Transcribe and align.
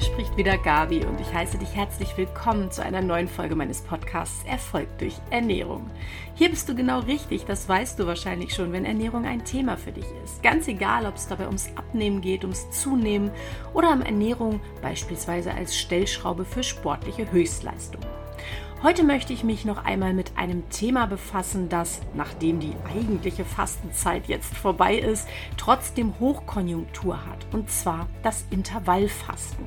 hier 0.00 0.12
spricht 0.12 0.36
wieder 0.36 0.56
Gabi 0.56 1.04
und 1.04 1.20
ich 1.20 1.32
heiße 1.32 1.58
dich 1.58 1.74
herzlich 1.74 2.16
willkommen 2.16 2.70
zu 2.70 2.82
einer 2.82 3.02
neuen 3.02 3.28
Folge 3.28 3.54
meines 3.54 3.82
Podcasts 3.82 4.44
Erfolg 4.46 4.88
durch 4.98 5.14
Ernährung. 5.30 5.90
Hier 6.34 6.48
bist 6.48 6.68
du 6.68 6.74
genau 6.74 7.00
richtig, 7.00 7.44
das 7.44 7.68
weißt 7.68 7.98
du 7.98 8.06
wahrscheinlich 8.06 8.54
schon, 8.54 8.72
wenn 8.72 8.84
Ernährung 8.84 9.26
ein 9.26 9.44
Thema 9.44 9.76
für 9.76 9.92
dich 9.92 10.06
ist. 10.24 10.42
Ganz 10.42 10.68
egal, 10.68 11.06
ob 11.06 11.16
es 11.16 11.28
dabei 11.28 11.46
ums 11.46 11.68
Abnehmen 11.76 12.20
geht, 12.22 12.44
ums 12.44 12.70
Zunehmen 12.70 13.30
oder 13.74 13.92
um 13.92 14.00
Ernährung 14.00 14.60
beispielsweise 14.80 15.52
als 15.52 15.76
Stellschraube 15.76 16.44
für 16.44 16.62
sportliche 16.62 17.30
Höchstleistungen. 17.30 18.19
Heute 18.82 19.04
möchte 19.04 19.34
ich 19.34 19.44
mich 19.44 19.66
noch 19.66 19.84
einmal 19.84 20.14
mit 20.14 20.38
einem 20.38 20.70
Thema 20.70 21.06
befassen, 21.06 21.68
das, 21.68 22.00
nachdem 22.14 22.60
die 22.60 22.72
eigentliche 22.88 23.44
Fastenzeit 23.44 24.26
jetzt 24.26 24.56
vorbei 24.56 24.94
ist, 24.94 25.28
trotzdem 25.58 26.18
Hochkonjunktur 26.18 27.26
hat, 27.26 27.46
und 27.52 27.70
zwar 27.70 28.08
das 28.22 28.46
Intervallfasten. 28.48 29.66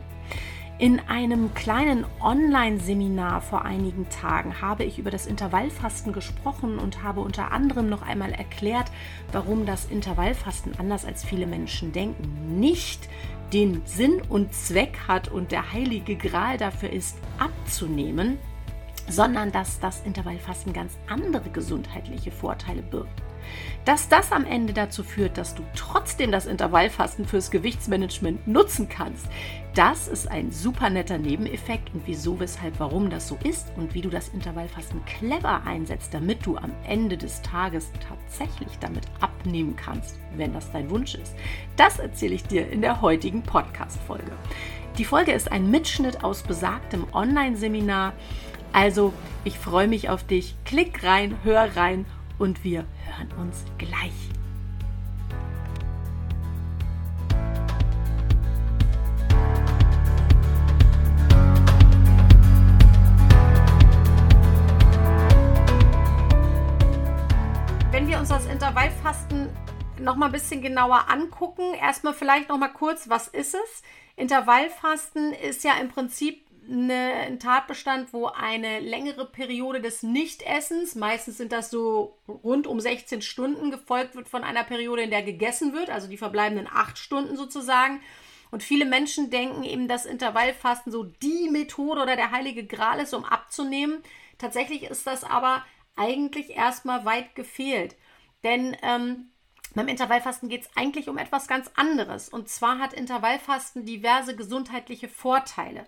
In 0.79 0.99
einem 1.01 1.53
kleinen 1.53 2.07
Online-Seminar 2.21 3.41
vor 3.41 3.63
einigen 3.65 4.09
Tagen 4.09 4.61
habe 4.61 4.83
ich 4.83 4.97
über 4.97 5.11
das 5.11 5.27
Intervallfasten 5.27 6.11
gesprochen 6.11 6.79
und 6.79 7.03
habe 7.03 7.21
unter 7.21 7.51
anderem 7.51 7.89
noch 7.89 8.01
einmal 8.01 8.31
erklärt, 8.31 8.91
warum 9.31 9.67
das 9.67 9.85
Intervallfasten 9.85 10.79
anders 10.79 11.05
als 11.05 11.23
viele 11.23 11.45
Menschen 11.45 11.91
denken 11.91 12.59
nicht 12.59 13.07
den 13.53 13.83
Sinn 13.85 14.23
und 14.27 14.55
Zweck 14.55 15.01
hat 15.07 15.27
und 15.27 15.51
der 15.51 15.71
heilige 15.71 16.15
Gral 16.15 16.57
dafür 16.57 16.89
ist, 16.89 17.19
abzunehmen, 17.37 18.39
sondern 19.07 19.51
dass 19.51 19.79
das 19.79 20.01
Intervallfasten 20.01 20.73
ganz 20.73 20.97
andere 21.07 21.49
gesundheitliche 21.49 22.31
Vorteile 22.31 22.81
birgt. 22.81 23.21
Dass 23.85 24.07
das 24.07 24.31
am 24.31 24.45
Ende 24.45 24.73
dazu 24.73 25.03
führt, 25.03 25.37
dass 25.37 25.55
du 25.55 25.63
trotzdem 25.75 26.31
das 26.31 26.45
Intervallfasten 26.45 27.25
fürs 27.25 27.51
Gewichtsmanagement 27.51 28.47
nutzen 28.47 28.87
kannst, 28.87 29.27
das 29.75 30.07
ist 30.07 30.29
ein 30.29 30.51
super 30.51 30.89
netter 30.89 31.17
Nebeneffekt 31.17 31.93
und 31.93 32.03
wieso, 32.05 32.39
weshalb, 32.39 32.79
warum 32.79 33.09
das 33.09 33.27
so 33.27 33.37
ist 33.43 33.67
und 33.75 33.93
wie 33.93 34.01
du 34.01 34.09
das 34.09 34.29
Intervallfasten 34.29 35.03
clever 35.05 35.65
einsetzt, 35.65 36.13
damit 36.13 36.45
du 36.45 36.57
am 36.57 36.71
Ende 36.87 37.17
des 37.17 37.41
Tages 37.41 37.91
tatsächlich 38.07 38.77
damit 38.79 39.03
abnehmen 39.19 39.75
kannst, 39.75 40.19
wenn 40.37 40.53
das 40.53 40.71
dein 40.71 40.89
Wunsch 40.89 41.15
ist. 41.15 41.35
Das 41.75 41.99
erzähle 41.99 42.35
ich 42.35 42.43
dir 42.43 42.69
in 42.69 42.81
der 42.81 43.01
heutigen 43.01 43.41
Podcast-Folge. 43.41 44.31
Die 44.99 45.05
Folge 45.05 45.31
ist 45.31 45.51
ein 45.51 45.71
Mitschnitt 45.71 46.23
aus 46.23 46.43
besagtem 46.43 47.07
Online-Seminar 47.13 48.13
also, 48.73 49.13
ich 49.43 49.59
freue 49.59 49.87
mich 49.87 50.09
auf 50.09 50.25
dich. 50.25 50.55
Klick 50.65 51.03
rein, 51.03 51.37
hör 51.43 51.75
rein 51.77 52.05
und 52.39 52.63
wir 52.63 52.85
hören 53.05 53.31
uns 53.39 53.63
gleich. 53.77 54.11
Wenn 67.91 68.07
wir 68.07 68.17
uns 68.17 68.29
das 68.29 68.47
Intervallfasten 68.47 69.49
noch 69.99 70.15
mal 70.15 70.25
ein 70.25 70.31
bisschen 70.31 70.63
genauer 70.63 71.11
angucken, 71.11 71.75
erstmal 71.79 72.15
vielleicht 72.15 72.49
noch 72.49 72.57
mal 72.57 72.69
kurz, 72.69 73.07
was 73.07 73.27
ist 73.27 73.53
es? 73.53 73.83
Intervallfasten 74.15 75.33
ist 75.33 75.63
ja 75.63 75.73
im 75.79 75.89
Prinzip 75.89 76.42
eine, 76.69 77.13
ein 77.27 77.39
Tatbestand, 77.39 78.13
wo 78.13 78.27
eine 78.27 78.79
längere 78.79 79.25
Periode 79.25 79.81
des 79.81 80.03
Nichtessens, 80.03 80.95
meistens 80.95 81.37
sind 81.37 81.51
das 81.51 81.69
so 81.69 82.17
rund 82.27 82.67
um 82.67 82.79
16 82.79 83.21
Stunden, 83.21 83.71
gefolgt 83.71 84.15
wird 84.15 84.29
von 84.29 84.43
einer 84.43 84.63
Periode, 84.63 85.03
in 85.03 85.09
der 85.09 85.23
gegessen 85.23 85.73
wird, 85.73 85.89
also 85.89 86.07
die 86.07 86.17
verbleibenden 86.17 86.67
acht 86.71 86.97
Stunden 86.97 87.35
sozusagen. 87.35 88.01
Und 88.51 88.61
viele 88.61 88.85
Menschen 88.85 89.29
denken 89.29 89.63
eben, 89.63 89.87
dass 89.87 90.05
Intervallfasten 90.05 90.91
so 90.91 91.03
die 91.03 91.49
Methode 91.49 92.01
oder 92.01 92.15
der 92.15 92.31
heilige 92.31 92.65
Gral 92.65 92.99
ist, 92.99 93.13
um 93.13 93.25
abzunehmen. 93.25 94.03
Tatsächlich 94.37 94.83
ist 94.83 95.07
das 95.07 95.23
aber 95.23 95.65
eigentlich 95.95 96.51
erstmal 96.51 97.03
weit 97.05 97.35
gefehlt. 97.35 97.95
Denn 98.43 98.77
ähm, 98.83 99.31
beim 99.73 99.87
Intervallfasten 99.87 100.49
geht 100.49 100.63
es 100.63 100.69
eigentlich 100.75 101.09
um 101.09 101.17
etwas 101.17 101.47
ganz 101.47 101.71
anderes. 101.75 102.29
Und 102.29 102.47
zwar 102.47 102.77
hat 102.77 102.93
Intervallfasten 102.93 103.85
diverse 103.85 104.35
gesundheitliche 104.35 105.07
Vorteile. 105.07 105.87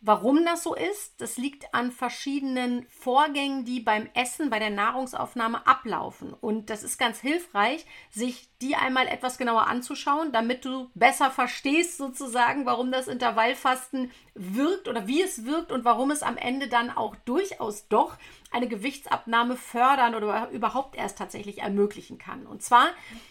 Warum 0.00 0.44
das 0.44 0.62
so 0.62 0.76
ist, 0.76 1.20
das 1.20 1.38
liegt 1.38 1.74
an 1.74 1.90
verschiedenen 1.90 2.86
Vorgängen, 2.88 3.64
die 3.64 3.80
beim 3.80 4.08
Essen, 4.14 4.48
bei 4.48 4.60
der 4.60 4.70
Nahrungsaufnahme 4.70 5.66
ablaufen. 5.66 6.32
Und 6.32 6.70
das 6.70 6.84
ist 6.84 6.98
ganz 6.98 7.18
hilfreich, 7.20 7.84
sich 8.08 8.48
die 8.60 8.76
einmal 8.76 9.08
etwas 9.08 9.38
genauer 9.38 9.66
anzuschauen, 9.66 10.30
damit 10.30 10.64
du 10.64 10.88
besser 10.94 11.32
verstehst 11.32 11.98
sozusagen, 11.98 12.64
warum 12.64 12.92
das 12.92 13.08
Intervallfasten 13.08 14.12
wirkt 14.34 14.86
oder 14.86 15.08
wie 15.08 15.20
es 15.20 15.44
wirkt 15.44 15.72
und 15.72 15.84
warum 15.84 16.12
es 16.12 16.22
am 16.22 16.36
Ende 16.36 16.68
dann 16.68 16.90
auch 16.90 17.16
durchaus 17.24 17.88
doch 17.88 18.16
eine 18.52 18.68
Gewichtsabnahme 18.68 19.56
fördern 19.56 20.14
oder 20.14 20.48
überhaupt 20.50 20.94
erst 20.94 21.18
tatsächlich 21.18 21.58
ermöglichen 21.58 22.18
kann. 22.18 22.46
Und 22.46 22.62
zwar 22.62 22.86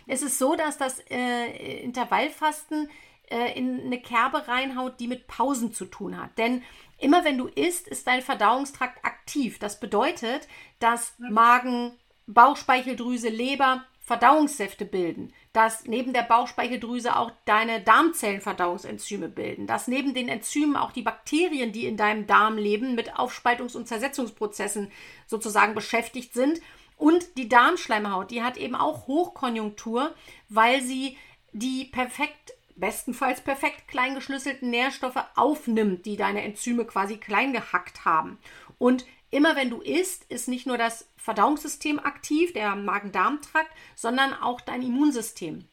ist 0.05 0.21
es 0.21 0.37
so, 0.37 0.55
dass 0.55 0.77
das 0.77 0.99
äh, 1.09 1.81
Intervallfasten 1.81 2.89
äh, 3.29 3.57
in 3.57 3.81
eine 3.81 4.01
Kerbe 4.01 4.47
reinhaut, 4.47 4.99
die 4.99 5.07
mit 5.07 5.27
Pausen 5.27 5.73
zu 5.73 5.85
tun 5.85 6.17
hat. 6.17 6.37
Denn 6.37 6.63
immer 6.97 7.23
wenn 7.25 7.37
du 7.37 7.47
isst, 7.47 7.87
ist 7.87 8.07
dein 8.07 8.21
Verdauungstrakt 8.21 9.03
aktiv. 9.05 9.59
Das 9.59 9.79
bedeutet, 9.79 10.47
dass 10.79 11.13
Magen, 11.17 11.93
Bauchspeicheldrüse, 12.25 13.29
Leber 13.29 13.83
Verdauungssäfte 14.07 14.85
bilden, 14.85 15.33
dass 15.51 15.83
neben 15.83 16.13
der 16.13 16.21
Bauchspeicheldrüse 16.21 17.17
auch 17.17 17.29
deine 17.43 17.81
Darmzellen 17.81 18.39
Verdauungsenzyme 18.39 19.27
bilden, 19.27 19.67
dass 19.67 19.89
neben 19.89 20.13
den 20.13 20.29
Enzymen 20.29 20.77
auch 20.77 20.93
die 20.93 21.01
Bakterien, 21.01 21.73
die 21.73 21.85
in 21.85 21.97
deinem 21.97 22.25
Darm 22.25 22.57
leben, 22.57 22.95
mit 22.95 23.15
Aufspaltungs- 23.15 23.75
und 23.75 23.85
Zersetzungsprozessen 23.85 24.93
sozusagen 25.25 25.75
beschäftigt 25.75 26.33
sind. 26.33 26.61
Und 26.95 27.37
die 27.37 27.49
Darmschleimhaut, 27.49 28.31
die 28.31 28.43
hat 28.43 28.55
eben 28.55 28.75
auch 28.75 29.07
Hochkonjunktur, 29.07 30.15
weil 30.47 30.81
sie 30.81 31.17
die 31.51 31.83
perfekt 31.83 32.53
bestenfalls 32.77 33.41
perfekt 33.41 33.87
kleingeschlüsselten 33.87 34.69
Nährstoffe 34.69 35.23
aufnimmt, 35.35 36.05
die 36.05 36.15
deine 36.15 36.43
Enzyme 36.43 36.85
quasi 36.85 37.17
klein 37.17 37.53
gehackt 37.53 38.05
haben. 38.05 38.37
Und 38.77 39.05
immer 39.29 39.55
wenn 39.55 39.69
du 39.69 39.81
isst, 39.81 40.23
ist 40.29 40.47
nicht 40.47 40.65
nur 40.67 40.77
das 40.77 41.09
Verdauungssystem 41.17 41.99
aktiv, 41.99 42.53
der 42.53 42.75
Magen-Darm-Trakt, 42.75 43.71
sondern 43.95 44.33
auch 44.33 44.61
dein 44.61 44.81
Immunsystem. 44.81 45.65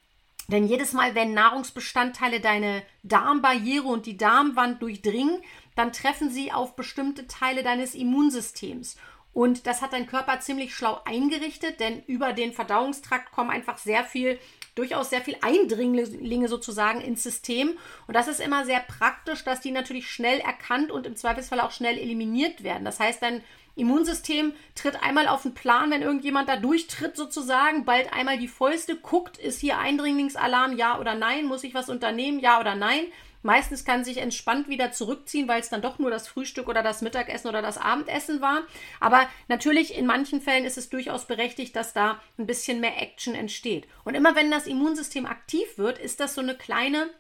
Denn 0.49 0.67
jedes 0.67 0.93
Mal, 0.93 1.15
wenn 1.15 1.33
Nahrungsbestandteile 1.33 2.41
deine 2.41 2.83
Darmbarriere 3.03 3.87
und 3.87 4.07
die 4.07 4.19
Darmwand 4.19 4.83
durchdringen, 4.83 5.41
dann 5.75 5.93
treffen 5.93 6.31
sie 6.31 6.53
auf 6.53 6.77
bestimmte 6.77 7.27
Teile 7.27 7.63
deines 7.63 7.95
Immunsystems. 7.95 8.97
Und 9.35 9.67
das 9.67 9.83
hat 9.83 9.93
dein 9.93 10.07
Körper 10.07 10.41
ziemlich 10.41 10.75
schlau 10.75 11.01
eingerichtet, 11.05 11.81
denn 11.81 12.03
über 12.07 12.33
den 12.33 12.53
Verdauungstrakt 12.53 13.33
kommen 13.33 13.51
einfach 13.51 13.79
sehr 13.79 14.05
viel 14.05 14.39
durchaus 14.75 15.11
sehr 15.11 15.21
viel 15.21 15.37
Eindringlinge 15.41 16.49
sozusagen 16.49 17.01
ins 17.01 17.23
System. 17.23 17.77
Und 18.07 18.15
das 18.15 18.29
ist 18.29 18.41
immer 18.41 18.65
sehr 18.65 18.81
praktisch, 18.81 19.45
dass 19.45 19.61
die 19.61 19.71
natürlich 19.71 20.11
schnell 20.11 20.41
erkannt 20.41 20.91
und 20.91 21.07
im 21.07 21.17
Zweifelsfall 21.17 21.61
auch 21.61 21.71
schnell 21.71 21.99
eliminiert 21.99 22.65
werden. 22.65 22.85
Das 22.85 22.99
heißt, 22.99 23.23
dein 23.23 23.43
Immunsystem 23.77 24.53
tritt 24.75 25.03
einmal 25.03 25.27
auf 25.27 25.43
den 25.43 25.55
Plan, 25.55 25.91
wenn 25.91 26.03
irgendjemand 26.03 26.49
da 26.49 26.57
durchtritt 26.57 27.17
sozusagen, 27.17 27.85
bald 27.85 28.13
einmal 28.13 28.39
die 28.39 28.49
Fäuste, 28.49 28.97
guckt, 28.97 29.37
ist 29.37 29.61
hier 29.61 29.79
Eindringlingsalarm, 29.79 30.77
ja 30.77 30.99
oder 30.99 31.15
nein, 31.15 31.47
muss 31.47 31.65
ich 31.65 31.75
was 31.75 31.89
unternehmen, 31.89 32.39
ja 32.39 32.61
oder 32.61 32.75
nein. 32.75 33.05
Meistens 33.45 33.85
kann 33.85 34.05
sich 34.05 34.17
entspannt 34.17 34.69
wieder 34.69 34.91
zurückziehen, 34.91 35.49
weil 35.49 35.61
es 35.61 35.69
dann 35.69 35.83
doch 35.83 35.99
nur 35.99 36.11
das 36.11 36.27
Frühstück 36.27 36.67
oder 36.67 36.83
das 36.83 37.03
Mittagessen 37.03 37.47
oder 37.47 37.61
das 37.61 37.77
Abendessen 37.77 38.41
war. 38.41 38.63
Aber 39.01 39.29
natürlich 39.49 39.95
in 39.95 40.07
manchen 40.07 40.41
Fällen 40.41 40.65
ist 40.65 40.79
es 40.79 40.89
durchaus 40.89 41.27
berechtigt, 41.27 41.77
dass 41.77 41.93
da 41.93 42.23
ein 42.39 42.47
bisschen 42.47 42.81
mehr 42.81 43.03
Action 43.03 43.35
entsteht. 43.35 43.87
Und 44.03 44.15
immer 44.15 44.35
wenn 44.35 44.51
das 44.51 44.67
Immunsystem 44.67 45.27
aktiv 45.27 45.77
wird, 45.77 45.99
ist 45.99 46.21
das 46.21 46.35
so 46.35 46.41
eine 46.41 46.55
kleine 46.55 47.11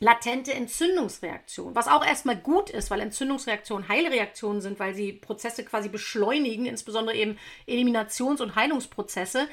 latente 0.00 0.54
Entzündungsreaktion, 0.54 1.74
was 1.74 1.88
auch 1.88 2.04
erstmal 2.04 2.36
gut 2.36 2.70
ist, 2.70 2.90
weil 2.90 3.00
Entzündungsreaktionen 3.00 3.88
Heilreaktionen 3.88 4.62
sind, 4.62 4.78
weil 4.78 4.94
sie 4.94 5.12
Prozesse 5.12 5.62
quasi 5.62 5.90
beschleunigen, 5.90 6.64
insbesondere 6.64 7.16
eben 7.16 7.38
Eliminations- 7.66 8.40
und 8.40 8.56
Heilungsprozesse. 8.56 9.46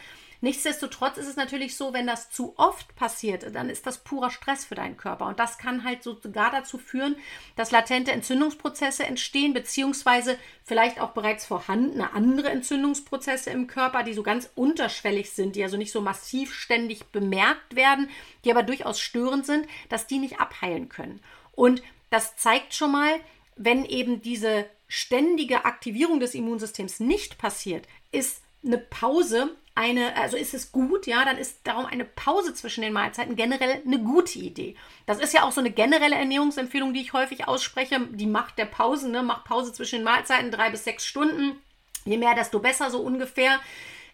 Nichtsdestotrotz 0.43 1.15
ist 1.15 1.29
es 1.29 1.37
natürlich 1.37 1.77
so, 1.77 1.93
wenn 1.93 2.05
das 2.05 2.29
zu 2.29 2.53
oft 2.57 2.97
passiert, 2.97 3.55
dann 3.55 3.69
ist 3.69 3.87
das 3.87 3.99
purer 3.99 4.29
Stress 4.29 4.65
für 4.65 4.75
deinen 4.75 4.97
Körper. 4.97 5.27
Und 5.27 5.39
das 5.39 5.57
kann 5.57 5.85
halt 5.85 6.03
sogar 6.03 6.51
dazu 6.51 6.77
führen, 6.77 7.15
dass 7.55 7.71
latente 7.71 8.11
Entzündungsprozesse 8.11 9.05
entstehen, 9.05 9.53
beziehungsweise 9.53 10.37
vielleicht 10.65 10.99
auch 10.99 11.11
bereits 11.11 11.45
vorhandene 11.45 12.11
andere 12.11 12.49
Entzündungsprozesse 12.49 13.51
im 13.51 13.67
Körper, 13.67 14.03
die 14.03 14.11
so 14.13 14.21
ganz 14.21 14.49
unterschwellig 14.53 15.31
sind, 15.31 15.55
die 15.55 15.63
also 15.63 15.77
nicht 15.77 15.93
so 15.93 16.01
massiv 16.01 16.53
ständig 16.53 17.05
bemerkt 17.05 17.77
werden, 17.77 18.09
die 18.43 18.51
aber 18.51 18.63
durchaus 18.63 18.99
störend 18.99 19.45
sind, 19.45 19.65
dass 19.87 20.07
die 20.07 20.19
nicht 20.19 20.41
abheilen 20.41 20.89
können. 20.89 21.21
Und 21.53 21.81
das 22.09 22.35
zeigt 22.35 22.73
schon 22.73 22.91
mal, 22.91 23.17
wenn 23.55 23.85
eben 23.85 24.21
diese 24.21 24.65
ständige 24.89 25.63
Aktivierung 25.63 26.19
des 26.19 26.35
Immunsystems 26.35 26.99
nicht 26.99 27.37
passiert, 27.37 27.87
ist 28.11 28.41
eine 28.61 28.77
Pause 28.77 29.55
eine, 29.75 30.15
also 30.15 30.37
ist 30.37 30.53
es 30.53 30.71
gut, 30.71 31.07
ja, 31.07 31.25
dann 31.25 31.37
ist 31.37 31.61
darum 31.63 31.85
eine 31.85 32.05
Pause 32.05 32.53
zwischen 32.53 32.81
den 32.81 32.93
Mahlzeiten 32.93 33.35
generell 33.35 33.81
eine 33.85 33.99
gute 33.99 34.37
Idee. 34.37 34.75
Das 35.07 35.19
ist 35.19 35.33
ja 35.33 35.43
auch 35.43 35.51
so 35.51 35.61
eine 35.61 35.71
generelle 35.71 36.15
Ernährungsempfehlung, 36.15 36.93
die 36.93 37.01
ich 37.01 37.13
häufig 37.13 37.47
ausspreche. 37.47 37.99
Die 38.11 38.27
Macht 38.27 38.57
der 38.59 38.65
Pausen, 38.65 39.11
ne, 39.11 39.23
macht 39.23 39.45
Pause 39.45 39.73
zwischen 39.73 39.99
den 39.99 40.05
Mahlzeiten, 40.05 40.51
drei 40.51 40.69
bis 40.69 40.83
sechs 40.83 41.05
Stunden. 41.05 41.59
Je 42.05 42.17
mehr, 42.17 42.35
desto 42.35 42.59
besser, 42.59 42.91
so 42.91 42.99
ungefähr. 42.99 43.59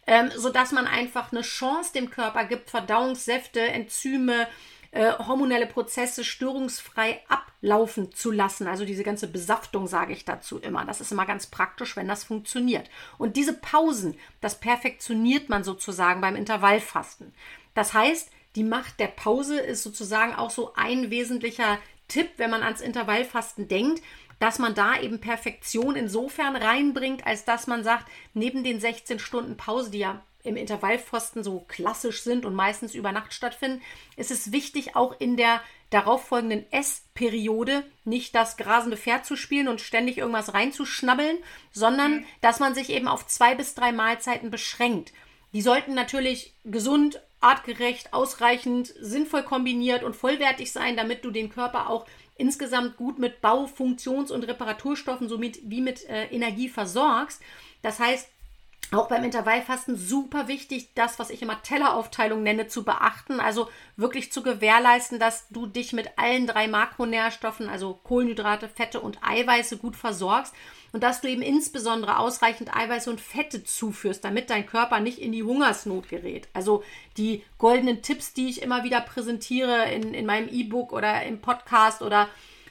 Ähm, 0.07 0.31
sodass 0.35 0.71
man 0.71 0.87
einfach 0.87 1.31
eine 1.31 1.41
Chance 1.41 1.93
dem 1.93 2.09
Körper 2.09 2.45
gibt, 2.45 2.69
Verdauungssäfte, 2.69 3.59
Enzyme, 3.59 4.47
äh, 4.91 5.11
hormonelle 5.19 5.67
Prozesse 5.67 6.23
störungsfrei 6.23 7.21
ablaufen 7.27 8.11
zu 8.13 8.31
lassen. 8.31 8.67
Also 8.67 8.85
diese 8.85 9.03
ganze 9.03 9.27
Besaftung 9.27 9.87
sage 9.87 10.13
ich 10.13 10.25
dazu 10.25 10.59
immer. 10.59 10.85
Das 10.85 11.01
ist 11.01 11.11
immer 11.11 11.25
ganz 11.25 11.47
praktisch, 11.47 11.95
wenn 11.95 12.07
das 12.07 12.23
funktioniert. 12.23 12.89
Und 13.17 13.37
diese 13.37 13.53
Pausen, 13.53 14.17
das 14.41 14.59
perfektioniert 14.59 15.49
man 15.49 15.63
sozusagen 15.63 16.21
beim 16.21 16.35
Intervallfasten. 16.35 17.33
Das 17.73 17.93
heißt, 17.93 18.31
die 18.55 18.63
Macht 18.63 18.99
der 18.99 19.07
Pause 19.07 19.59
ist 19.59 19.83
sozusagen 19.83 20.33
auch 20.33 20.49
so 20.49 20.73
ein 20.73 21.11
wesentlicher 21.11 21.77
Tipp, 22.07 22.31
wenn 22.37 22.49
man 22.49 22.63
ans 22.63 22.81
Intervallfasten 22.81 23.67
denkt, 23.67 24.01
dass 24.39 24.57
man 24.57 24.73
da 24.73 24.99
eben 24.99 25.19
Perfektion 25.19 25.95
insofern 25.95 26.55
reinbringt, 26.55 27.27
als 27.27 27.45
dass 27.45 27.67
man 27.67 27.83
sagt, 27.83 28.05
neben 28.33 28.63
den 28.63 28.79
16 28.79 29.19
Stunden 29.19 29.57
Pause, 29.57 29.91
die 29.91 29.99
ja 29.99 30.23
im 30.43 30.55
Intervallpfosten 30.55 31.43
so 31.43 31.65
klassisch 31.67 32.21
sind 32.23 32.45
und 32.45 32.55
meistens 32.55 32.95
über 32.95 33.11
Nacht 33.11 33.33
stattfinden, 33.33 33.81
ist 34.15 34.31
es 34.31 34.51
wichtig, 34.51 34.95
auch 34.95 35.19
in 35.19 35.37
der 35.37 35.61
darauffolgenden 35.89 36.71
Essperiode 36.71 37.83
nicht 38.05 38.35
das 38.35 38.57
grasende 38.57 38.97
Pferd 38.97 39.25
zu 39.25 39.35
spielen 39.35 39.67
und 39.67 39.81
ständig 39.81 40.17
irgendwas 40.17 40.53
reinzuschnabbeln, 40.53 41.37
sondern 41.71 42.17
mhm. 42.17 42.25
dass 42.41 42.59
man 42.59 42.75
sich 42.75 42.89
eben 42.89 43.07
auf 43.07 43.27
zwei 43.27 43.55
bis 43.55 43.75
drei 43.75 43.91
Mahlzeiten 43.91 44.51
beschränkt. 44.51 45.11
Die 45.51 45.61
sollten 45.61 45.95
natürlich 45.95 46.53
gesund, 46.63 47.21
artgerecht, 47.41 48.13
ausreichend, 48.13 48.93
sinnvoll 48.99 49.43
kombiniert 49.43 50.03
und 50.03 50.15
vollwertig 50.15 50.71
sein, 50.71 50.95
damit 50.95 51.25
du 51.25 51.31
den 51.31 51.49
Körper 51.49 51.89
auch 51.89 52.05
insgesamt 52.35 52.97
gut 52.97 53.17
mit 53.19 53.41
Bau-, 53.41 53.67
Funktions- 53.67 54.31
und 54.31 54.43
Reparaturstoffen 54.43 55.27
somit 55.27 55.59
wie 55.63 55.81
mit 55.81 56.07
äh, 56.07 56.25
Energie 56.27 56.69
versorgst. 56.69 57.41
Das 57.81 57.99
heißt, 57.99 58.29
auch 58.91 59.07
beim 59.07 59.23
Intervallfasten 59.23 59.95
super 59.95 60.47
wichtig, 60.47 60.89
das, 60.95 61.19
was 61.19 61.29
ich 61.29 61.41
immer 61.41 61.61
Telleraufteilung 61.61 62.41
nenne, 62.41 62.67
zu 62.67 62.83
beachten. 62.83 63.39
Also 63.39 63.69
wirklich 63.97 64.31
zu 64.31 64.41
gewährleisten, 64.41 65.19
dass 65.19 65.47
du 65.49 65.67
dich 65.67 65.93
mit 65.93 66.17
allen 66.17 66.47
drei 66.47 66.67
Makronährstoffen, 66.67 67.69
also 67.69 67.99
Kohlenhydrate, 68.03 68.67
Fette 68.67 68.99
und 68.99 69.19
Eiweiße 69.21 69.77
gut 69.77 69.95
versorgst 69.95 70.53
und 70.91 71.03
dass 71.03 71.21
du 71.21 71.29
eben 71.29 71.41
insbesondere 71.41 72.17
ausreichend 72.17 72.75
Eiweiße 72.75 73.09
und 73.09 73.21
Fette 73.21 73.63
zuführst, 73.63 74.23
damit 74.23 74.49
dein 74.49 74.65
Körper 74.65 74.99
nicht 74.99 75.19
in 75.19 75.31
die 75.31 75.43
Hungersnot 75.43 76.09
gerät. 76.09 76.47
Also 76.53 76.83
die 77.17 77.43
goldenen 77.57 78.01
Tipps, 78.01 78.33
die 78.33 78.49
ich 78.49 78.61
immer 78.61 78.83
wieder 78.83 79.01
präsentiere 79.01 79.91
in, 79.91 80.13
in 80.13 80.25
meinem 80.25 80.49
E-Book 80.49 80.91
oder 80.91 81.23
im 81.23 81.41
Podcast 81.41 82.01
oder 82.01 82.27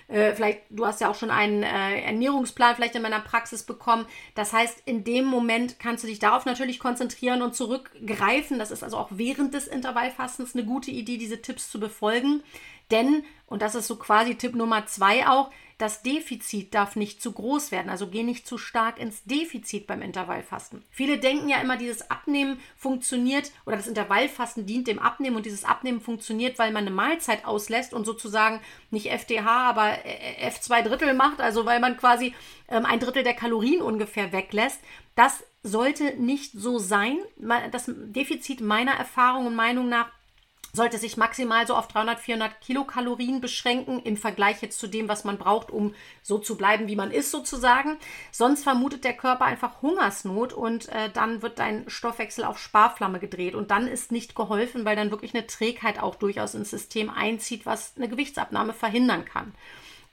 äh, 0.08 0.34
vielleicht, 0.34 0.62
du 0.70 0.87
hast 0.87 1.00
ja 1.00 1.10
auch 1.10 1.14
schon 1.14 1.31
einen 1.31 1.62
äh, 1.62 2.00
Ernährungsplan 2.00 2.75
vielleicht 2.75 2.96
in 2.96 3.02
meiner 3.02 3.20
Praxis 3.20 3.62
bekommen. 3.62 4.06
Das 4.34 4.52
heißt, 4.52 4.82
in 4.87 5.05
dem 5.05 5.26
Moment 5.26 5.78
kannst 5.78 6.02
du 6.02 6.08
dich 6.08 6.19
darauf 6.19 6.46
natürlich 6.46 6.78
konzentrieren 6.78 7.43
und 7.43 7.55
zurückgreifen. 7.55 8.58
Das 8.58 8.70
ist 8.70 8.82
also 8.82 8.96
auch 8.96 9.08
während 9.10 9.52
des 9.55 9.69
Intervallfastens 9.69 10.55
eine 10.55 10.64
gute 10.64 10.90
Idee, 10.90 11.19
diese 11.19 11.43
Tipps 11.43 11.70
zu 11.70 11.78
befolgen. 11.78 12.43
Denn, 12.90 13.22
und 13.46 13.60
das 13.60 13.75
ist 13.75 13.87
so 13.87 13.96
quasi 13.96 14.37
Tipp 14.37 14.55
Nummer 14.55 14.87
zwei 14.87 15.28
auch, 15.28 15.50
das 15.78 16.02
Defizit 16.02 16.75
darf 16.75 16.96
nicht 16.96 17.22
zu 17.22 17.32
groß 17.32 17.70
werden, 17.70 17.88
also 17.88 18.08
geh 18.08 18.25
nicht 18.25 18.48
zu 18.48 18.58
stark 18.58 18.98
ins 18.98 19.22
Defizit 19.25 19.86
beim 19.86 20.02
Intervallfasten. 20.02 20.82
Viele 20.90 21.19
denken 21.19 21.48
ja 21.48 21.60
immer, 21.60 21.76
dieses 21.76 22.10
Abnehmen 22.10 22.58
funktioniert 22.76 23.52
oder 23.64 23.76
das 23.76 23.86
Intervallfasten 23.86 24.66
dient 24.66 24.88
dem 24.88 24.98
Abnehmen 24.98 25.36
und 25.36 25.46
dieses 25.46 25.64
Abnehmen 25.64 26.00
funktioniert, 26.00 26.58
weil 26.58 26.72
man 26.72 26.82
eine 26.82 26.94
Mahlzeit 26.94 27.44
auslässt 27.44 27.94
und 27.94 28.04
sozusagen 28.04 28.60
nicht 28.90 29.06
FDH, 29.10 29.70
aber 29.70 29.94
F2 30.42 30.82
Drittel 30.82 31.14
macht, 31.14 31.40
also 31.40 31.64
weil 31.64 31.78
man 31.78 31.96
quasi 31.96 32.34
ähm, 32.69 32.84
ein 32.84 32.98
Drittel 32.98 33.22
der 33.22 33.34
Kalorien 33.34 33.80
ungefähr 33.80 34.32
weglässt. 34.32 34.80
Das 35.14 35.44
sollte 35.62 36.16
nicht 36.20 36.52
so 36.52 36.78
sein. 36.78 37.19
Das 37.70 37.84
Defizit 37.86 38.60
meiner 38.60 38.92
Erfahrung 38.92 39.46
und 39.46 39.54
Meinung 39.54 39.88
nach 39.88 40.10
sollte 40.72 40.98
sich 40.98 41.16
maximal 41.16 41.66
so 41.66 41.74
auf 41.74 41.88
300, 41.88 42.20
400 42.20 42.60
Kilokalorien 42.60 43.40
beschränken 43.40 44.00
im 44.00 44.16
Vergleich 44.16 44.62
jetzt 44.62 44.78
zu 44.78 44.86
dem, 44.86 45.08
was 45.08 45.24
man 45.24 45.38
braucht, 45.38 45.70
um 45.70 45.94
so 46.22 46.38
zu 46.38 46.56
bleiben, 46.56 46.88
wie 46.88 46.96
man 46.96 47.10
ist 47.10 47.30
sozusagen. 47.30 47.96
Sonst 48.30 48.64
vermutet 48.64 49.04
der 49.04 49.14
Körper 49.14 49.44
einfach 49.44 49.82
Hungersnot 49.82 50.52
und 50.52 50.88
äh, 50.88 51.10
dann 51.12 51.42
wird 51.42 51.58
dein 51.58 51.88
Stoffwechsel 51.88 52.44
auf 52.44 52.58
Sparflamme 52.58 53.18
gedreht 53.18 53.54
und 53.54 53.70
dann 53.70 53.88
ist 53.88 54.12
nicht 54.12 54.34
geholfen, 54.34 54.84
weil 54.84 54.96
dann 54.96 55.10
wirklich 55.10 55.34
eine 55.34 55.46
Trägheit 55.46 56.00
auch 56.00 56.16
durchaus 56.16 56.54
ins 56.54 56.70
System 56.70 57.10
einzieht, 57.10 57.66
was 57.66 57.94
eine 57.96 58.08
Gewichtsabnahme 58.08 58.72
verhindern 58.72 59.24
kann. 59.24 59.54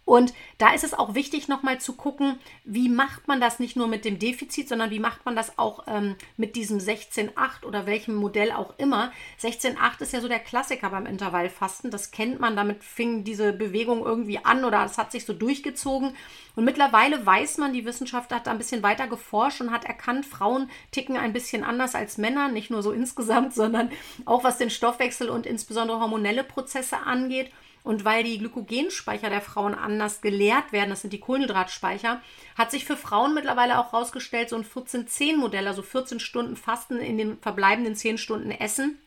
Und 0.06 0.34
da 0.60 0.74
ist 0.74 0.84
es 0.84 0.94
auch 0.94 1.16
wichtig, 1.16 1.48
nochmal 1.48 1.82
zu 1.82 1.94
gucken, 1.94 2.40
wie 2.64 2.90
macht 2.90 3.28
man 3.28 3.42
das 3.42 3.60
nicht 3.60 3.76
nur 3.76 3.88
mit 3.88 4.06
dem 4.06 4.20
Defizit, 4.20 4.70
sondern 4.70 4.92
wie 4.92 5.00
macht 5.00 5.26
man 5.26 5.36
das 5.36 5.58
auch 5.58 5.86
ähm, 5.88 6.16
mit 6.38 6.56
diesem 6.56 6.78
16,8 6.78 7.66
oder 7.66 7.88
welchem 7.88 8.16
Modell 8.16 8.52
auch 8.52 8.76
immer. 8.78 9.12
16,8 9.42 10.02
ist 10.02 10.14
ja 10.14 10.22
so 10.22 10.28
der 10.28 10.40
Klassiker 10.40 10.92
beim 10.92 11.08
Intervallfasten. 11.08 11.90
Das 11.90 12.12
kennt 12.12 12.40
man, 12.40 12.56
damit 12.56 12.84
fing 12.84 13.24
diese 13.24 13.52
Bewegung 13.52 14.06
irgendwie 14.06 14.38
an 14.46 14.64
oder 14.64 14.86
es 14.86 15.00
hat 15.00 15.12
sich 15.12 15.26
so 15.26 15.34
durchgezogen. 15.34 16.16
Und 16.56 16.66
mittlerweile 16.66 17.26
weiß 17.26 17.58
man, 17.58 17.74
die 17.74 17.86
Wissenschaft 17.86 18.32
hat 18.32 18.46
da 18.46 18.52
ein 18.52 18.60
bisschen 18.60 18.84
weiter 18.84 19.08
geforscht 19.08 19.60
und 19.60 19.72
hat 19.72 19.86
erkannt, 19.86 20.28
Frauen 20.28 20.70
ticken 20.92 21.18
ein 21.18 21.34
bisschen 21.34 21.64
anders 21.64 21.96
als 21.96 22.20
Männer, 22.20 22.48
nicht 22.48 22.70
nur 22.70 22.84
so 22.84 22.92
insgesamt, 22.94 23.56
sondern 23.56 23.92
auch 24.26 24.44
was 24.44 24.60
den 24.60 24.70
Stoffwechsel 24.70 25.30
und 25.30 25.48
insbesondere 25.48 26.00
hormonelle 26.00 26.44
Prozesse 26.44 26.98
angeht. 26.98 27.50
Und 27.86 28.04
weil 28.04 28.24
die 28.24 28.40
Glykogenspeicher 28.40 29.30
der 29.30 29.42
Frauen 29.42 29.76
anders 29.76 30.22
geleert 30.22 30.72
werden, 30.72 30.90
das 30.90 31.02
sind 31.02 31.14
die 31.14 31.20
Kohlenhydratspeicher, 31.20 32.20
hat 32.58 32.72
sich 32.72 32.84
für 32.84 32.98
Frauen 32.98 33.36
mittlerweile 33.36 33.78
auch 33.78 33.94
herausgestellt, 33.94 34.50
so 34.50 34.56
ein 34.56 34.66
14-10-Modell, 34.66 35.68
also 35.68 35.84
14 35.84 36.20
Stunden 36.20 36.58
Fasten 36.58 36.98
in 36.98 37.20
den 37.20 37.38
verbleibenden 37.38 37.96
10 37.96 38.18
Stunden 38.18 38.50
Essen, 38.50 38.98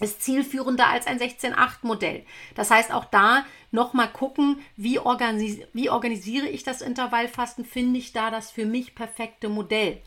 ist 0.00 0.22
zielführender 0.22 0.86
als 0.86 1.08
ein 1.08 1.18
16-8-Modell. 1.18 2.24
Das 2.54 2.70
heißt, 2.70 2.92
auch 2.92 3.04
da 3.06 3.44
nochmal 3.72 4.08
gucken, 4.08 4.62
wie, 4.76 5.00
organis 5.00 5.58
wie 5.72 5.90
organisiere 5.90 6.46
ich 6.46 6.62
das 6.62 6.82
Intervallfasten, 6.82 7.64
finde 7.64 7.98
ich 7.98 8.12
da 8.12 8.30
das 8.30 8.52
für 8.52 8.64
mich 8.64 8.94
perfekte 8.94 9.48
Modell. 9.48 10.00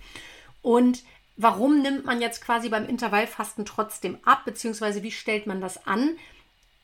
Und 0.61 1.03
warum 1.35 1.81
nimmt 1.81 2.05
man 2.05 2.21
jetzt 2.21 2.41
quasi 2.41 2.69
beim 2.69 2.87
Intervallfasten 2.87 3.65
trotzdem 3.65 4.17
ab, 4.24 4.45
beziehungsweise 4.45 5.03
wie 5.03 5.12
stellt 5.12 5.45
man 5.45 5.59
das 5.59 5.86
an? 5.86 6.15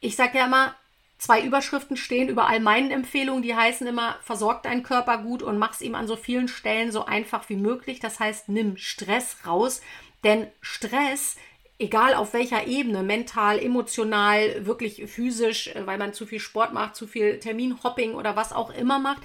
Ich 0.02 0.18
sage 0.18 0.38
ja 0.38 0.46
immer, 0.46 0.76
zwei 1.20 1.42
Überschriften 1.42 1.98
stehen 1.98 2.30
über 2.30 2.48
all 2.48 2.60
meinen 2.60 2.90
Empfehlungen, 2.90 3.44
die 3.44 3.56
heißen 3.56 3.86
immer, 3.86 4.18
versorg 4.24 4.64
deinen 4.64 4.84
Körper 4.84 5.20
gut 5.20 5.44
und 5.44 5.60
mach's 5.60 5.82
ihm 5.82 5.94
an 5.94 6.08
so 6.08 6.16
vielen 6.16 6.48
Stellen 6.48 6.92
so 6.92 7.06
einfach 7.06 7.48
wie 7.50 7.58
möglich. 7.58 8.00
Das 8.00 8.20
heißt, 8.20 8.50
nimm 8.50 8.78
Stress 8.78 9.38
raus, 9.46 9.82
denn 10.24 10.48
Stress 10.62 11.36
egal 11.80 12.14
auf 12.14 12.34
welcher 12.34 12.68
Ebene, 12.68 13.04
mental, 13.04 13.58
emotional, 13.58 14.66
wirklich 14.66 15.10
physisch, 15.10 15.68
äh, 15.70 15.88
weil 15.88 15.98
man 15.98 16.14
zu 16.14 16.26
viel 16.26 16.40
Sport 16.40 16.74
macht, 16.74 16.96
zu 16.96 17.08
viel 17.08 17.40
Terminhopping 17.40 18.14
oder 18.14 18.36
was 18.36 18.54
auch 18.54 18.70
immer 18.70 19.00
macht. 19.00 19.24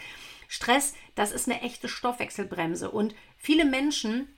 Stress, 0.49 0.95
das 1.17 1.33
ist 1.33 1.49
eine 1.49 1.63
echte 1.63 1.89
Stoffwechselbremse. 1.89 2.91
Und 2.91 3.15
viele 3.37 3.65
Menschen 3.65 4.29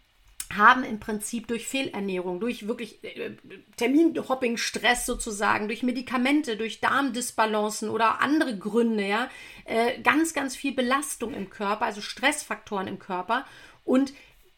haben 0.54 0.84
im 0.84 1.00
Prinzip 1.00 1.48
durch 1.48 1.66
Fehlernährung, 1.66 2.40
durch 2.40 2.68
wirklich 2.68 3.02
äh, 3.02 3.36
Terminhopping, 3.76 4.56
Stress 4.56 5.06
sozusagen, 5.06 5.68
durch 5.68 5.82
Medikamente, 5.82 6.56
durch 6.56 6.80
Darmdisbalancen 6.80 7.88
oder 7.88 8.20
andere 8.20 8.56
Gründe, 8.56 9.06
ja, 9.06 9.28
äh, 9.64 10.00
ganz, 10.02 10.34
ganz 10.34 10.54
viel 10.54 10.72
Belastung 10.72 11.34
im 11.34 11.50
Körper, 11.50 11.86
also 11.86 12.00
Stressfaktoren 12.00 12.86
im 12.86 12.98
Körper. 12.98 13.44
Und 13.84 14.12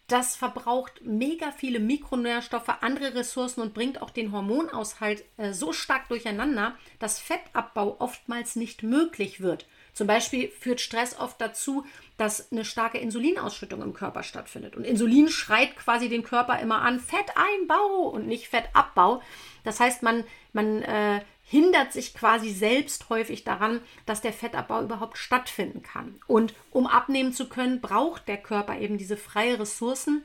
das 0.08 0.36
verbraucht 0.36 1.02
mega 1.04 1.52
viele 1.52 1.80
Mikronährstoffe, 1.80 2.70
andere 2.80 3.14
Ressourcen 3.14 3.60
und 3.60 3.74
bringt 3.74 4.00
auch 4.00 4.10
den 4.10 4.32
Hormonaushalt 4.32 5.22
äh, 5.36 5.52
so 5.52 5.72
stark 5.72 6.08
durcheinander, 6.08 6.76
dass 6.98 7.20
Fettabbau 7.20 7.96
oftmals 7.98 8.56
nicht 8.56 8.82
möglich 8.82 9.40
wird. 9.40 9.66
Zum 9.98 10.06
Beispiel 10.06 10.48
führt 10.50 10.80
Stress 10.80 11.18
oft 11.18 11.40
dazu, 11.40 11.84
dass 12.18 12.52
eine 12.52 12.64
starke 12.64 12.98
Insulinausschüttung 12.98 13.82
im 13.82 13.94
Körper 13.94 14.22
stattfindet. 14.22 14.76
Und 14.76 14.84
Insulin 14.84 15.26
schreit 15.26 15.74
quasi 15.74 16.08
den 16.08 16.22
Körper 16.22 16.60
immer 16.60 16.82
an, 16.82 17.00
Fetteinbau 17.00 18.08
und 18.08 18.28
nicht 18.28 18.46
Fettabbau. 18.46 19.20
Das 19.64 19.80
heißt, 19.80 20.04
man, 20.04 20.22
man 20.52 20.82
äh, 20.82 21.20
hindert 21.42 21.92
sich 21.92 22.14
quasi 22.14 22.50
selbst 22.50 23.10
häufig 23.10 23.42
daran, 23.42 23.80
dass 24.06 24.20
der 24.20 24.32
Fettabbau 24.32 24.84
überhaupt 24.84 25.18
stattfinden 25.18 25.82
kann. 25.82 26.20
Und 26.28 26.54
um 26.70 26.86
abnehmen 26.86 27.32
zu 27.32 27.48
können, 27.48 27.80
braucht 27.80 28.28
der 28.28 28.36
Körper 28.36 28.78
eben 28.78 28.98
diese 28.98 29.16
freie 29.16 29.58
Ressourcen 29.58 30.22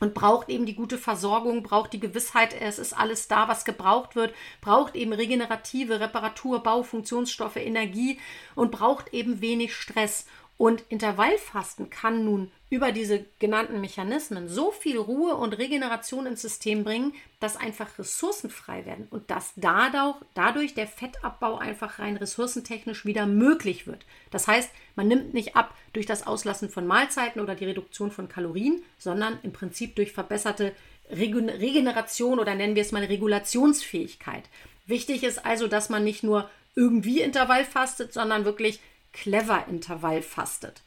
und 0.00 0.14
braucht 0.14 0.48
eben 0.48 0.66
die 0.66 0.74
gute 0.74 0.98
Versorgung, 0.98 1.62
braucht 1.62 1.92
die 1.92 2.00
Gewissheit, 2.00 2.54
es 2.58 2.78
ist 2.78 2.94
alles 2.94 3.28
da, 3.28 3.48
was 3.48 3.64
gebraucht 3.64 4.16
wird, 4.16 4.34
braucht 4.60 4.96
eben 4.96 5.12
regenerative 5.12 6.00
Reparatur, 6.00 6.62
Bau, 6.62 6.82
Funktionsstoffe, 6.82 7.56
Energie 7.56 8.18
und 8.54 8.70
braucht 8.70 9.12
eben 9.12 9.40
wenig 9.40 9.74
Stress. 9.74 10.26
Und 10.60 10.84
Intervallfasten 10.90 11.88
kann 11.88 12.22
nun 12.26 12.50
über 12.68 12.92
diese 12.92 13.24
genannten 13.38 13.80
Mechanismen 13.80 14.46
so 14.46 14.72
viel 14.72 14.98
Ruhe 14.98 15.34
und 15.36 15.56
Regeneration 15.56 16.26
ins 16.26 16.42
System 16.42 16.84
bringen, 16.84 17.14
dass 17.40 17.56
einfach 17.56 17.98
Ressourcen 17.98 18.50
frei 18.50 18.84
werden 18.84 19.08
und 19.08 19.30
dass 19.30 19.54
dadurch, 19.56 20.16
dadurch 20.34 20.74
der 20.74 20.86
Fettabbau 20.86 21.56
einfach 21.56 21.98
rein 21.98 22.18
ressourcentechnisch 22.18 23.06
wieder 23.06 23.24
möglich 23.24 23.86
wird. 23.86 24.04
Das 24.30 24.48
heißt, 24.48 24.70
man 24.96 25.08
nimmt 25.08 25.32
nicht 25.32 25.56
ab 25.56 25.74
durch 25.94 26.04
das 26.04 26.26
Auslassen 26.26 26.68
von 26.68 26.86
Mahlzeiten 26.86 27.40
oder 27.40 27.54
die 27.54 27.64
Reduktion 27.64 28.10
von 28.10 28.28
Kalorien, 28.28 28.82
sondern 28.98 29.38
im 29.42 29.54
Prinzip 29.54 29.96
durch 29.96 30.12
verbesserte 30.12 30.74
Regeneration 31.10 32.38
oder 32.38 32.54
nennen 32.54 32.74
wir 32.74 32.82
es 32.82 32.92
mal 32.92 33.02
Regulationsfähigkeit. 33.02 34.44
Wichtig 34.86 35.24
ist 35.24 35.42
also, 35.42 35.68
dass 35.68 35.88
man 35.88 36.04
nicht 36.04 36.22
nur 36.22 36.50
irgendwie 36.74 37.22
Intervall 37.22 37.64
fastet, 37.64 38.12
sondern 38.12 38.44
wirklich 38.44 38.78
clever 39.12 39.66
Intervall 39.68 40.22
fastet. 40.22 40.82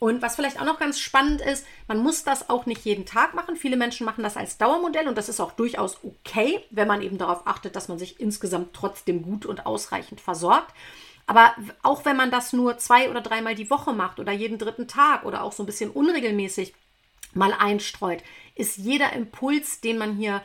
Und 0.00 0.22
was 0.22 0.36
vielleicht 0.36 0.60
auch 0.60 0.64
noch 0.64 0.78
ganz 0.78 1.00
spannend 1.00 1.40
ist, 1.40 1.66
man 1.88 1.98
muss 1.98 2.22
das 2.22 2.48
auch 2.50 2.66
nicht 2.66 2.84
jeden 2.84 3.04
Tag 3.04 3.34
machen. 3.34 3.56
Viele 3.56 3.76
Menschen 3.76 4.04
machen 4.04 4.22
das 4.22 4.36
als 4.36 4.56
Dauermodell 4.56 5.08
und 5.08 5.18
das 5.18 5.28
ist 5.28 5.40
auch 5.40 5.52
durchaus 5.52 5.98
okay, 6.04 6.60
wenn 6.70 6.86
man 6.86 7.02
eben 7.02 7.18
darauf 7.18 7.46
achtet, 7.46 7.74
dass 7.74 7.88
man 7.88 7.98
sich 7.98 8.20
insgesamt 8.20 8.74
trotzdem 8.74 9.22
gut 9.22 9.44
und 9.44 9.66
ausreichend 9.66 10.20
versorgt. 10.20 10.72
Aber 11.26 11.54
auch 11.82 12.04
wenn 12.04 12.16
man 12.16 12.30
das 12.30 12.52
nur 12.52 12.78
zwei 12.78 13.10
oder 13.10 13.20
dreimal 13.20 13.56
die 13.56 13.70
Woche 13.70 13.92
macht 13.92 14.20
oder 14.20 14.32
jeden 14.32 14.58
dritten 14.58 14.86
Tag 14.86 15.24
oder 15.24 15.42
auch 15.42 15.52
so 15.52 15.64
ein 15.64 15.66
bisschen 15.66 15.90
unregelmäßig 15.90 16.74
mal 17.34 17.52
einstreut, 17.52 18.22
ist 18.54 18.78
jeder 18.78 19.12
Impuls, 19.12 19.80
den 19.80 19.98
man 19.98 20.16
hier 20.16 20.42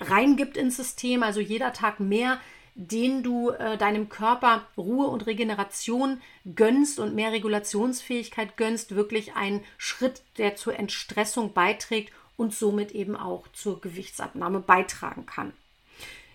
reingibt 0.00 0.56
ins 0.56 0.76
System, 0.76 1.22
also 1.22 1.40
jeder 1.40 1.72
Tag 1.72 1.98
mehr, 1.98 2.38
den 2.74 3.22
du 3.22 3.50
äh, 3.50 3.76
deinem 3.76 4.08
Körper 4.08 4.66
Ruhe 4.76 5.06
und 5.06 5.26
Regeneration 5.26 6.20
gönnst 6.54 6.98
und 6.98 7.14
mehr 7.14 7.32
Regulationsfähigkeit 7.32 8.56
gönnst, 8.56 8.94
wirklich 8.94 9.34
ein 9.34 9.62
Schritt, 9.78 10.22
der 10.38 10.56
zur 10.56 10.78
Entstressung 10.78 11.52
beiträgt 11.52 12.12
und 12.36 12.54
somit 12.54 12.92
eben 12.92 13.14
auch 13.16 13.46
zur 13.52 13.80
Gewichtsabnahme 13.80 14.60
beitragen 14.60 15.26
kann. 15.26 15.52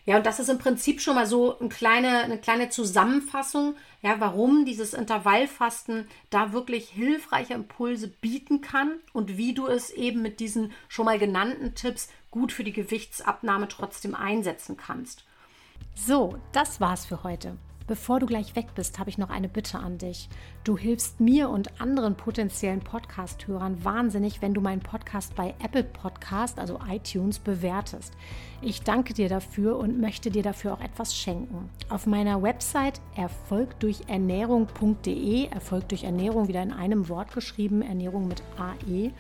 Ja, 0.08 0.16
und 0.16 0.26
das 0.26 0.40
ist 0.40 0.48
im 0.48 0.58
Prinzip 0.58 1.02
schon 1.02 1.16
mal 1.16 1.28
so 1.28 1.60
eine 1.60 1.68
kleine, 1.68 2.20
eine 2.20 2.38
kleine 2.38 2.70
Zusammenfassung, 2.70 3.76
ja, 4.02 4.16
warum 4.20 4.64
dieses 4.64 4.94
Intervallfasten 4.94 6.08
da 6.30 6.54
wirklich 6.54 6.88
hilfreiche 6.88 7.56
Impulse 7.56 8.08
bieten 8.08 8.62
kann 8.62 8.94
und 9.12 9.38
wie 9.38 9.54
du 9.54 9.68
es 9.68 9.90
eben 9.90 10.22
mit 10.22 10.40
diesen 10.40 10.72
schon 10.88 11.04
mal 11.04 11.20
genannten 11.20 11.76
Tipps 11.76 12.08
gut 12.32 12.54
für 12.54 12.64
die 12.64 12.72
Gewichtsabnahme 12.72 13.68
trotzdem 13.68 14.16
einsetzen 14.16 14.78
kannst. 14.78 15.27
So, 15.96 16.38
das 16.52 16.80
war's 16.80 17.06
für 17.06 17.24
heute. 17.24 17.58
Bevor 17.88 18.20
du 18.20 18.26
gleich 18.26 18.58
weg 18.58 18.68
bist, 18.76 19.00
habe 19.00 19.10
ich 19.10 19.18
noch 19.18 19.30
eine 19.30 19.48
Bitte 19.48 19.80
an 19.80 19.98
dich. 19.98 20.28
Du 20.66 20.78
hilfst 20.78 21.22
mir 21.22 21.50
und 21.50 21.80
anderen 21.80 22.16
potenziellen 22.16 22.82
Podcast-Hörern 22.82 23.86
wahnsinnig, 23.86 24.42
wenn 24.42 24.54
du 24.54 24.60
meinen 24.60 24.82
Podcast 24.82 25.34
bei 25.36 25.56
Apple 25.64 25.86
Podcast, 25.86 26.60
also 26.60 26.82
iTunes, 26.90 27.40
bewertest. 27.40 28.12
Ich 28.62 28.82
danke 28.82 29.14
dir 29.14 29.30
dafür 29.30 29.78
und 29.78 30.02
möchte 30.02 30.32
dir 30.32 30.44
dafür 30.44 30.74
auch 30.74 30.82
etwas 30.82 31.16
schenken. 31.16 31.70
Auf 31.88 32.08
meiner 32.08 32.44
Website 32.44 33.00
erfolgdurchernährung.de, 33.16 35.48
Erfolg 35.48 35.88
durch 35.88 36.04
Ernährung 36.04 36.50
wieder 36.50 36.62
in 36.62 36.74
einem 36.74 37.08
Wort 37.08 37.34
geschrieben, 37.34 37.82
Ernährung 37.82 38.28
mit 38.28 38.44
AE 38.58 39.14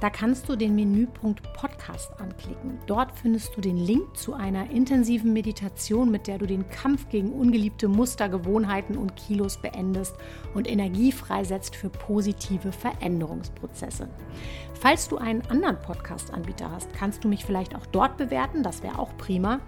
da 0.00 0.08
kannst 0.08 0.48
du 0.48 0.56
den 0.56 0.74
Menüpunkt 0.74 1.42
Podcast 1.52 2.10
anklicken. 2.18 2.78
Dort 2.86 3.12
findest 3.18 3.56
du 3.56 3.60
den 3.60 3.76
Link 3.76 4.16
zu 4.16 4.32
einer 4.32 4.70
intensiven 4.70 5.32
Meditation, 5.32 6.10
mit 6.10 6.26
der 6.26 6.38
du 6.38 6.46
den 6.46 6.68
Kampf 6.70 7.08
gegen 7.10 7.32
ungeliebte 7.32 7.86
Muster, 7.86 8.28
Gewohnheiten 8.28 8.96
und 8.96 9.14
Kilos 9.16 9.58
beendest 9.58 10.14
und 10.54 10.68
Energie 10.68 11.12
freisetzt 11.12 11.76
für 11.76 11.90
positive 11.90 12.72
Veränderungsprozesse. 12.72 14.08
Falls 14.72 15.08
du 15.08 15.18
einen 15.18 15.42
anderen 15.42 15.78
Podcast-Anbieter 15.80 16.70
hast, 16.70 16.92
kannst 16.94 17.22
du 17.22 17.28
mich 17.28 17.44
vielleicht 17.44 17.76
auch 17.76 17.84
dort 17.86 18.16
bewerten. 18.16 18.62
Das 18.62 18.82
wäre 18.82 18.98
auch 18.98 19.14
prima. 19.18 19.60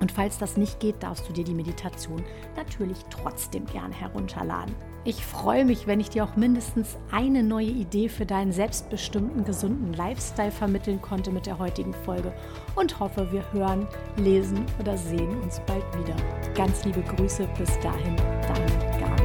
Und 0.00 0.12
falls 0.12 0.38
das 0.38 0.56
nicht 0.56 0.80
geht, 0.80 1.02
darfst 1.02 1.28
du 1.28 1.32
dir 1.32 1.44
die 1.44 1.54
Meditation 1.54 2.22
natürlich 2.56 2.98
trotzdem 3.10 3.66
gerne 3.66 3.94
herunterladen. 3.94 4.74
Ich 5.06 5.24
freue 5.24 5.66
mich, 5.66 5.86
wenn 5.86 6.00
ich 6.00 6.08
dir 6.08 6.24
auch 6.24 6.36
mindestens 6.36 6.96
eine 7.12 7.42
neue 7.42 7.66
Idee 7.66 8.08
für 8.08 8.24
deinen 8.24 8.52
selbstbestimmten, 8.52 9.44
gesunden 9.44 9.92
Lifestyle 9.92 10.50
vermitteln 10.50 11.02
konnte 11.02 11.30
mit 11.30 11.44
der 11.44 11.58
heutigen 11.58 11.92
Folge 11.92 12.32
und 12.74 12.98
hoffe, 13.00 13.30
wir 13.30 13.44
hören, 13.52 13.86
lesen 14.16 14.64
oder 14.80 14.96
sehen 14.96 15.40
uns 15.42 15.60
bald 15.66 15.84
wieder. 15.98 16.16
Ganz 16.54 16.84
liebe 16.86 17.02
Grüße, 17.02 17.46
bis 17.58 17.78
dahin, 17.80 18.16
deine 18.16 18.98
Gabi. 18.98 19.23